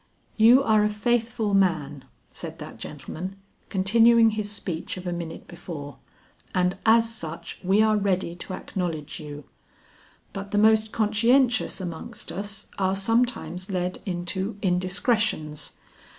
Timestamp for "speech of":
4.49-5.05